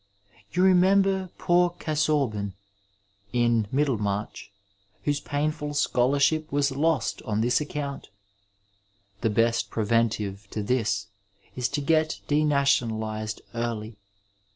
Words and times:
You 0.51 0.63
remember 0.63 1.29
poor 1.37 1.69
Oasaubon, 1.79 2.53
in 3.33 3.67
MidSemanA, 3.71 4.47
whose 5.03 5.19
painful 5.19 5.75
scholarship 5.75 6.51
was 6.51 6.71
lost 6.71 7.21
on 7.21 7.41
this 7.41 7.61
account. 7.61 8.09
The 9.19 9.29
best 9.29 9.69
preventive 9.69 10.47
to 10.49 10.63
this 10.63 11.05
is 11.55 11.69
to 11.69 11.81
get 11.81 12.19
denationalused 12.27 13.41
early. 13.53 13.99